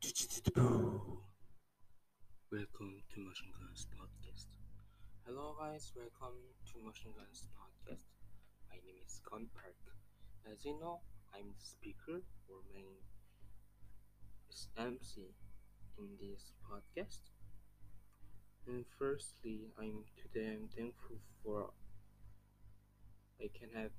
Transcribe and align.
Welcome 0.00 1.02
to 2.52 3.18
Motion 3.18 3.50
Guns 3.58 3.88
Podcast. 3.90 4.46
Hello, 5.26 5.56
guys. 5.58 5.90
Welcome 5.96 6.38
to 6.70 6.78
Motion 6.84 7.10
Guns 7.18 7.48
Podcast. 7.58 8.06
My 8.70 8.76
name 8.76 9.02
is 9.04 9.20
Con 9.28 9.48
Park. 9.52 9.74
As 10.46 10.64
you 10.64 10.78
know, 10.78 11.00
I'm 11.34 11.50
the 11.50 11.64
speaker 11.64 12.22
or 12.48 12.62
main 12.72 13.02
MC 14.78 15.34
in 15.98 16.08
this 16.20 16.52
podcast. 16.62 17.34
And 18.68 18.84
firstly, 19.00 19.72
I'm 19.80 20.04
today 20.14 20.52
I'm 20.52 20.68
thankful 20.68 21.16
for 21.42 21.70
I 23.42 23.50
can 23.52 23.70
have 23.74 23.90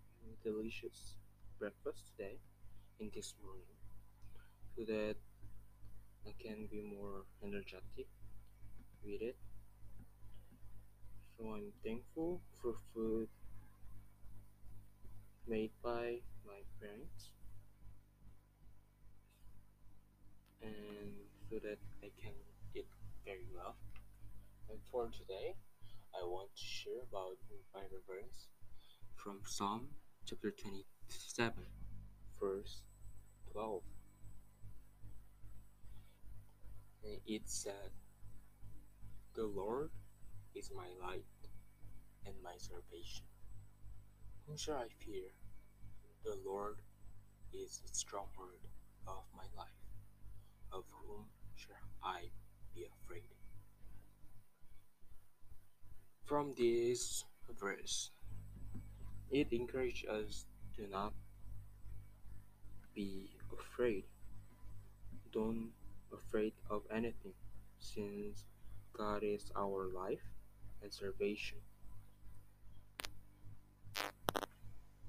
delicious 0.46 1.18
breakfast 1.60 2.16
today 2.16 2.40
in 3.02 3.12
this 3.14 3.36
morning 3.44 3.76
so 4.78 4.86
that 4.86 5.18
I 6.30 6.34
can 6.44 6.68
be 6.70 6.84
more 6.84 7.26
energetic 7.44 8.06
with 9.04 9.22
it. 9.22 9.36
So 11.36 11.56
I'm 11.56 11.72
thankful 11.84 12.42
for 12.62 12.76
food 12.94 13.30
made 15.48 15.72
by 15.82 16.20
my 16.46 16.62
parents 16.80 17.32
and 20.62 21.14
so 21.50 21.56
that 21.64 21.80
I 22.04 22.12
can 22.22 22.34
eat 22.76 22.86
very 23.26 23.48
well. 23.56 23.76
And 24.70 24.78
for 24.92 25.08
today, 25.08 25.56
I 26.14 26.24
want 26.26 26.50
to 26.56 26.64
share 26.64 27.02
about 27.10 27.38
my 27.74 27.82
verse 28.08 28.46
from 29.16 29.40
Psalm 29.46 29.88
chapter 30.28 30.52
27, 30.52 31.64
verse 32.40 32.82
12. 33.52 33.82
And 37.10 37.18
it 37.26 37.42
said, 37.46 37.90
The 39.34 39.46
Lord 39.46 39.90
is 40.54 40.70
my 40.76 40.90
light 41.02 41.26
and 42.24 42.36
my 42.44 42.54
salvation. 42.58 43.26
Whom 44.46 44.58
shall 44.58 44.76
I 44.76 44.88
fear? 45.04 45.32
The 46.24 46.38
Lord 46.46 46.76
is 47.52 47.82
the 47.84 47.96
stronghold 47.96 48.62
of 49.08 49.24
my 49.36 49.46
life. 49.58 49.70
Of 50.72 50.84
whom 50.92 51.26
shall 51.56 51.90
I 52.04 52.30
be 52.76 52.86
afraid? 52.86 53.34
From 56.26 56.54
this 56.56 57.26
verse, 57.60 58.12
it 59.32 59.52
encourages 59.52 60.08
us 60.08 60.46
to 60.76 60.88
not 60.88 61.14
be 62.94 63.32
afraid. 63.52 64.04
Don't 65.32 65.72
afraid 66.30 66.54
of 66.70 66.84
anything, 66.94 67.34
since 67.80 68.46
God 68.96 69.24
is 69.24 69.52
our 69.58 69.88
life 69.88 70.22
and 70.84 70.94
salvation. 70.94 71.58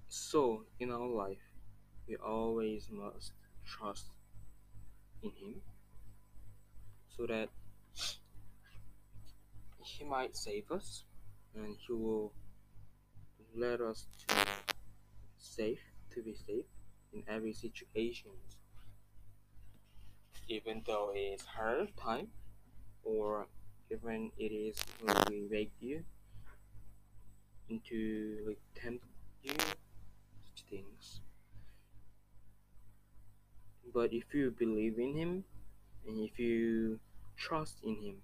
So, 0.09 0.65
in 0.79 0.91
our 0.91 1.07
life, 1.07 1.45
we 2.09 2.17
always 2.17 2.89
must 2.91 3.33
trust 3.67 4.07
in 5.23 5.31
Him 5.31 5.61
so 7.15 7.27
that 7.27 7.49
He 9.83 10.05
might 10.05 10.37
save 10.37 10.71
us 10.71 11.05
and 11.55 11.77
He 11.87 11.93
will 11.93 12.33
let 13.55 13.81
us 13.81 14.07
to 14.29 14.47
safe 15.39 15.81
to 16.15 16.23
be 16.23 16.35
safe 16.47 16.65
in 17.13 17.23
every 17.29 17.53
situation 17.53 18.31
even 20.51 20.83
though 20.85 21.13
it 21.15 21.39
is 21.39 21.43
hard 21.43 21.89
time 21.97 22.27
or 23.05 23.47
even 23.89 24.33
it 24.37 24.51
is 24.51 24.77
when 25.01 25.17
we 25.31 25.47
make 25.49 25.71
you 25.81 26.03
into 27.69 28.39
like 28.45 28.59
tempt 28.75 29.05
you 29.45 29.55
such 29.55 30.65
things. 30.69 31.21
But 33.95 34.13
if 34.13 34.35
you 34.35 34.51
believe 34.51 34.99
in 34.99 35.15
him 35.15 35.45
and 36.05 36.19
if 36.19 36.37
you 36.39 36.99
trust 37.37 37.77
in 37.85 37.95
him 38.03 38.17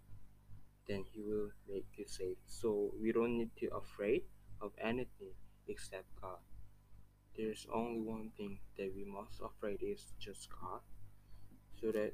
then 0.89 1.05
he 1.13 1.23
will 1.23 1.51
make 1.73 1.87
you 1.97 2.07
safe. 2.09 2.39
So 2.47 2.91
we 3.01 3.13
don't 3.13 3.39
need 3.39 3.51
to 3.61 3.69
afraid 3.69 4.23
of 4.61 4.73
anything 4.83 5.35
except 5.69 6.07
god. 6.21 6.43
There's 7.37 7.69
only 7.73 8.01
one 8.01 8.31
thing 8.37 8.59
that 8.79 8.91
we 8.97 9.05
must 9.05 9.41
afraid 9.41 9.79
is 9.81 10.07
just 10.19 10.49
god 10.51 10.81
so 11.81 11.93
that 11.93 12.13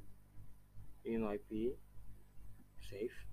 we 1.05 1.17
might 1.17 1.49
be 1.49 1.73
safe 2.91 3.27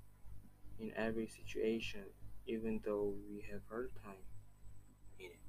in 0.80 0.92
every 0.96 1.28
situation 1.28 2.04
even 2.46 2.80
though 2.86 3.14
we 3.30 3.44
have 3.52 3.62
hard 3.70 3.92
time 4.04 4.24
in 5.20 5.26
it. 5.28 5.40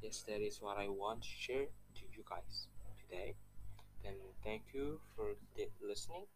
Yes 0.00 0.24
that 0.28 0.40
is 0.40 0.60
what 0.60 0.78
i 0.78 0.88
want 0.88 1.22
to 1.22 1.28
share 1.28 1.66
to 1.94 2.02
you 2.14 2.22
guys 2.28 2.68
today. 3.00 3.34
Then 4.02 4.14
thank 4.44 4.62
you 4.72 5.00
for 5.14 5.34
listening 5.80 6.26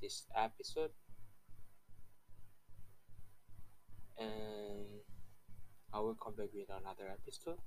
this 0.00 0.24
episode. 0.36 0.90
And 4.18 5.00
i 5.92 5.98
will 5.98 6.14
come 6.14 6.34
back 6.34 6.48
with 6.54 6.68
another 6.68 7.10
episode. 7.12 7.58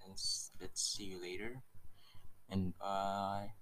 Then 0.00 0.14
let's 0.60 0.82
see 0.82 1.04
you 1.04 1.20
later. 1.20 1.62
And 2.50 2.76
bye 2.78 3.61